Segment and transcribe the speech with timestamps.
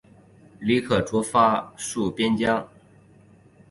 [0.59, 2.67] 李可灼发戍边疆。